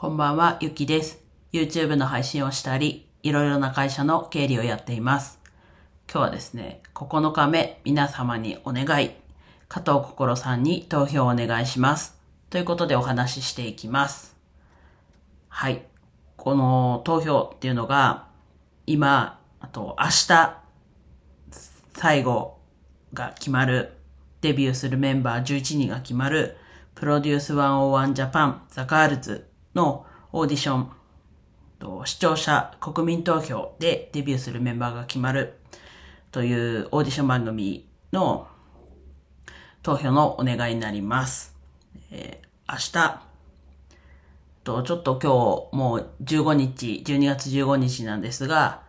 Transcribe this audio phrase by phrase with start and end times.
[0.00, 1.18] こんばんは、ゆきです。
[1.52, 5.40] YouTube の配信をしたり、いろいろな会社の経理をやっています。
[6.08, 9.10] 今日はですね、9日目、皆様にお願い。
[9.66, 12.16] 加藤心さんに投票をお願いします。
[12.48, 14.36] ということでお話ししていきます。
[15.48, 15.82] はい。
[16.36, 18.28] この投票っていうのが、
[18.86, 20.58] 今、あと明日、
[21.94, 22.60] 最後
[23.14, 23.94] が決まる、
[24.42, 26.56] デビューするメンバー11人が決まる、
[26.94, 30.90] PRODUCE 101 JAPAN THE GIRLS のオーディション、
[32.06, 35.54] 視聴者国民投票でデビューするメンバーが決まる。
[36.30, 38.48] というオーディション番組の
[39.82, 41.56] 投票のお願いになります。
[42.10, 43.22] えー明日、
[44.62, 48.82] とちょっと今日もう15日、12月15日なんですが、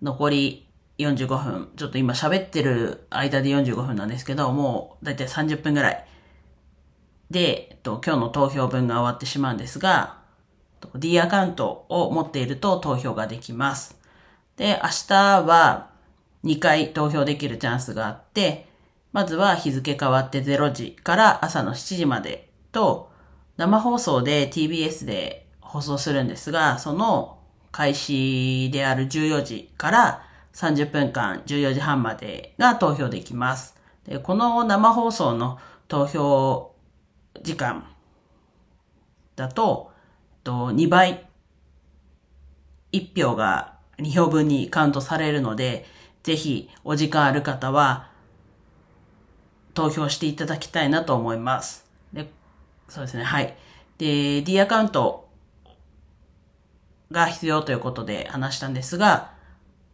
[0.00, 6.06] 残り45分、ちょっと今喋ってる間で45分なんですけど、もうだいたい30分ぐらい
[7.34, 10.18] で、えっと、今日の投票分が終わってしまうんですが、
[10.94, 13.98] D アカウントを持っていると投票ができます。
[14.56, 15.90] で、明日は
[16.44, 18.68] 2回投票できるチャンスがあって、
[19.12, 23.10] まずは日付変わって0時から朝の7時までと、
[23.56, 27.40] 生放送で TBS で放送するんですが、その
[27.72, 33.74] 開始である14時から30分間14時半までが投票できます。
[34.06, 35.58] でこの生放送の
[35.88, 36.73] 投票
[37.42, 37.86] 時間
[39.36, 39.92] だと、
[40.42, 41.26] と2倍、
[42.92, 45.86] 1票が2票分にカウントされるので、
[46.22, 48.10] ぜひお時間ある方は
[49.74, 51.86] 投票していただきたいなと思います。
[52.12, 52.30] で、
[52.88, 53.56] そうですね、はい。
[53.98, 55.28] で、D アカウント
[57.10, 59.32] が必要ということで話したんですが、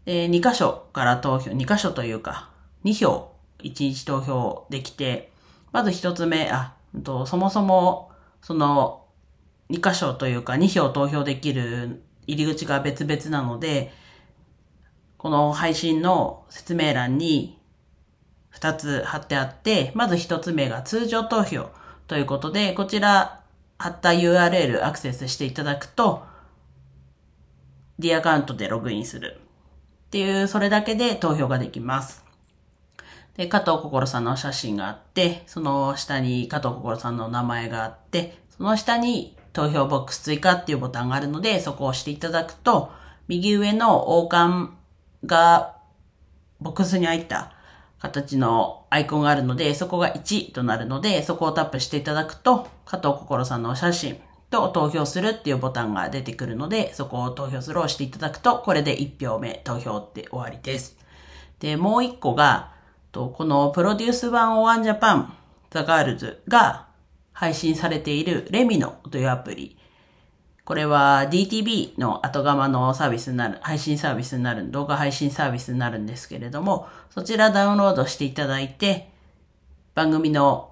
[0.07, 2.51] え2箇所から投票、2箇所というか、
[2.85, 5.33] 2票1日投票できて、
[5.73, 6.75] まず1つ目、あ、
[7.05, 8.11] とそもそも、
[8.43, 9.07] その、
[9.71, 13.93] 2箇所というか2票投票できる入り口が別々なので、
[15.17, 17.61] この配信の説明欄に
[18.55, 21.71] 2つ貼ってあって、まず1つ目が通常投票
[22.07, 23.43] ということで、こちら
[23.79, 26.25] 貼った URL アクセスしていただくと、
[27.99, 29.39] D アカウントでログインする
[30.07, 32.30] っていう、それだけで投票ができます。
[33.41, 42.93] で、加藤心さんの写真があって、その下に加藤心さんの名前があって、その下に投票ボックス追加っていうボタンがあるので、そこを押していただくと、
[43.29, 44.73] 右上の王冠
[45.25, 45.79] が
[46.61, 47.55] ボックスに入った
[47.99, 60.99] 形のアイコンがあるので、そこが1となるので、そこをタップしていただくと、加藤心さんのお写真と投票するっていうボタンが出てくるので、そこを投票するを押していただくと、これで1票目投票って終わりです。
[61.59, 62.79] で、もう1個が、
[63.13, 65.37] とこの PRODUCE 101 JAPAN
[65.71, 66.89] THE GIRLS が
[67.33, 69.77] 配信されている Lemino というアプリ。
[70.65, 79.11] これは DTV の後釜のサービスになる、配信サービスになる、動画配信サービスになるんですけれども、そちらダウンロードしていただいて、
[79.95, 80.71] 番組の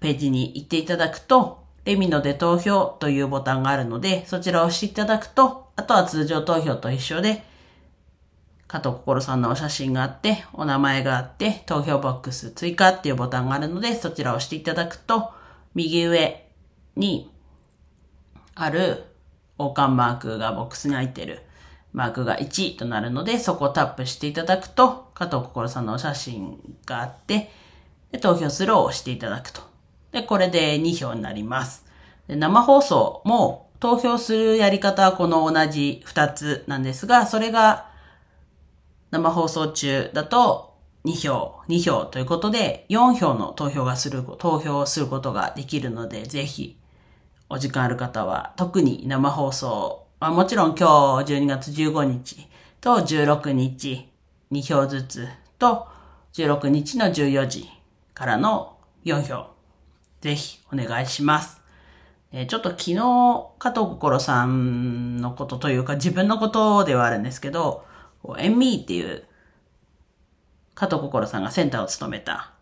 [0.00, 7.44] ページに行っていただくと、レミノで投票というボタンがあるので、そちらを押していただくと、あとは通常投票と一緒で、
[8.74, 15.30] 加藤心さんのお写真があって、お名前があって、投票ボックス追加っていうボタンがあるので、そちらを押していただくと、
[15.76, 16.44] 右上
[16.96, 17.30] に
[18.56, 19.04] ある
[19.58, 21.42] 王冠マークがボックスに入ってる
[21.92, 27.52] マークが1となるので、そこをタップしていただくと、加藤心さんのお写真があって、
[28.10, 29.62] で投票するを押していただくと。
[30.10, 31.86] で、これで2票になります。
[32.26, 37.93] で生放送も投票するやり方はこの同じ2つなんですが、それが
[39.14, 46.76] 生放送中だと2票、2票ということで、4票の投票がする、投票をすることができるので、ぜひ、
[47.48, 52.48] お時間ある方は、特に生放送、まあ、もちろん今日12月15日
[52.80, 54.08] と16日
[54.50, 55.28] 2票ずつ
[55.60, 55.86] と、
[56.32, 57.68] 16日の14時
[58.14, 59.46] からの4票、
[60.22, 61.60] ぜひお願いします。
[62.32, 62.96] えちょっと昨日、
[63.60, 67.84] 加藤心さんのことというか自分のことではあるんですけど、
[68.24, 69.22] こうエンミーっていう
[70.74, 72.52] 加藤心さんがセンターを務めた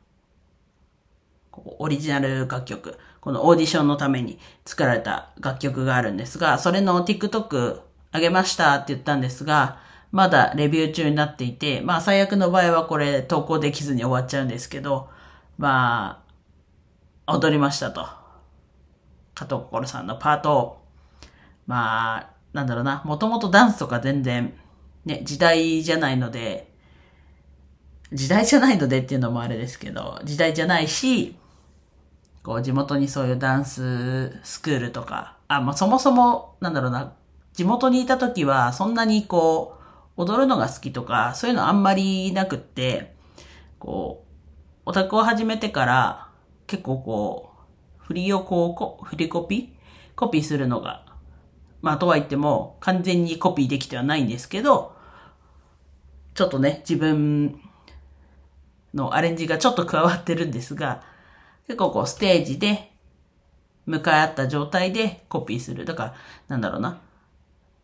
[1.79, 7.81] オリジナル楽曲、このオーディションのために作られた楽曲があるんですが、それの TikTok
[8.11, 9.79] あげましたって言ったんですが、
[10.11, 15.11] まだレビュー中になっていて、まあ最悪の場合はこれ投稿できずに終わっちゃうんですけど、
[15.59, 16.25] ま
[17.27, 18.07] あ、踊りましたと。
[19.35, 20.83] 加藤心さんのパートを、
[21.67, 24.55] まあ、なんだろうな、もともとダンスとか全然、
[25.05, 26.71] ね、時代じゃないので、
[28.13, 31.37] 時代じゃないのでっていうのもあれですけど、時代じゃないし、
[32.43, 37.15] こう地元にそういうダンススクールとか、あ、まあ、そもそも、なんだろうな、
[37.53, 39.79] 地元にいた時はそんなにこ
[40.17, 43.15] う、踊るのが好きとか、そういうのあんまりなくって、
[43.79, 44.33] こう、
[44.87, 46.29] オタクを始めてから
[46.67, 47.51] 結構こ
[48.01, 49.83] う、振りをこう、振りコピー
[50.17, 51.05] コピーするのが、
[51.83, 54.97] まあとは言っても完全にコピーできてはないんですけど、
[56.35, 57.61] ちょっとね、自分
[58.95, 61.03] のアレンジがちょっと加わってるんですが、
[61.67, 62.93] 結構こうステージで
[63.87, 65.85] 向かい合った状態でコピーする。
[65.85, 66.15] だから、
[66.49, 67.01] なんだろうな。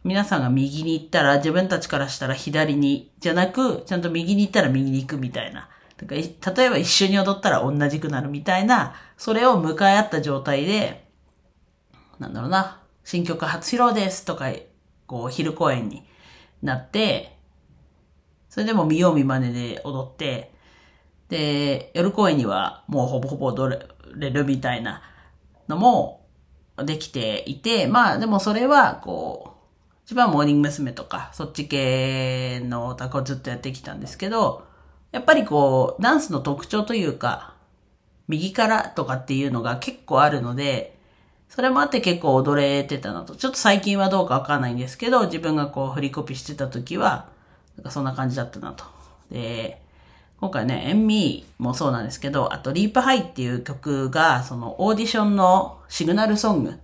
[0.05, 5.69] 皆さんが右に行ったら自分たちからしたら左に、じゃなく、ちゃんと右に行ったら右に行くみたいな。
[5.97, 6.21] だから
[6.55, 11.09] 例えば一緒に踊ったら同じくなるみたいな、それを向かい合った状態で、
[12.21, 14.53] なんだろうな、新曲初披露ですとか、
[15.07, 16.07] こう、昼公演に
[16.63, 17.39] なって、
[18.51, 20.53] それでも見よう見真似で踊って、
[21.31, 23.79] で、夜公演にはもうほぼほぼ踊
[24.15, 25.01] れるみたいな
[25.69, 26.27] のも
[26.77, 30.93] できていて、まあでもそれは、こう、一番モーニング娘。
[30.93, 34.67] とか、そっち系のオタクをずっとやってきたんですけど、
[35.13, 37.55] やっぱりこう、ダンスの特徴というか、
[38.27, 40.98] 右からとかっていうのが結構あるので、
[41.49, 43.35] それもあって結構踊れてたなと。
[43.35, 47.29] ちょっと最近はどうかわかんないんですけど、自分がこう振りコピしてた時は、
[47.77, 48.85] なんかそんな感じだったなと。
[49.31, 49.83] で、
[50.41, 56.75] 今回ね、エンミーもそうなんですけど、あとリープハイっていう曲が、そのオーディションのシグナルソング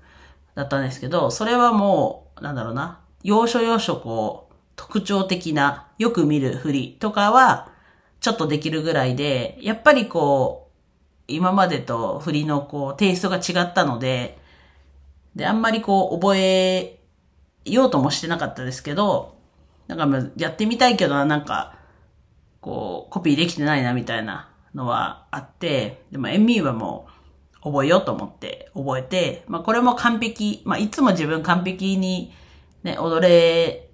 [0.54, 7.68] だったんですけど、それはもう、なんだろうな、要所要所こう、特徴的な、よく見る振りとかは、
[8.20, 10.72] ちょっとできるぐらいで、やっぱりこう、
[11.28, 14.42] 今までと振りのこう、テイストが違ったので、
[15.36, 17.00] で、あんまりこう、覚え
[17.64, 19.36] ようともしてなかったですけど、
[19.86, 21.78] なんかやってみたいけど、なんか、
[22.60, 27.06] こう、コピーできてないなみたいなのはあって、でもエミーはも
[27.60, 32.32] う覚えようと思って覚えて、まあこれも完璧、まあいつも自分完璧に
[32.82, 33.88] ね、踊れ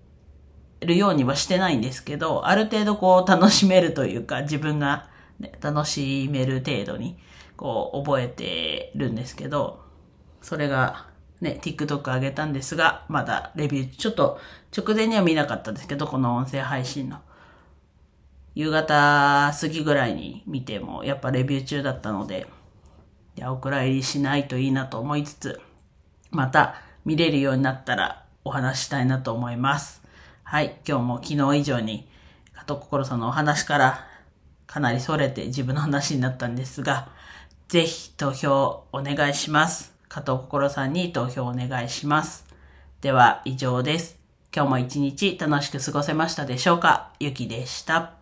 [0.81, 5.09] るようにはしてないんですけど、ある程度こう楽しめるというか、自分が、
[5.39, 7.19] ね、楽しめる程度に
[7.57, 9.85] こう覚えてるんですけど、
[10.41, 11.07] それが
[11.41, 14.39] ね、TikTok 上げたんですが、まだレビュー、ちょっと
[14.77, 17.21] 直前には見なかったんですけど、この音声配信の。
[18.55, 22.47] 夕方過ぎぐらいに見ても、やっぱレビュー中だったので、
[23.37, 25.61] いや、お蔵入りしないといいなと思いつつ、
[26.31, 30.03] また見れるようになったらお話したいなと思います。
[30.43, 32.09] はい、今日も昨日以上に、
[32.53, 34.07] 加藤心さんのお話から
[34.67, 37.09] かなり逸れて自分の話になったんですが、
[37.69, 40.00] ぜひ投票お願いします。
[40.11, 42.45] 加藤心さんに投票お願いします。
[43.01, 44.19] では以上です。
[44.55, 47.13] 今日も一日楽しく過ごせましたでしょうか？
[47.21, 48.20] ゆきでした。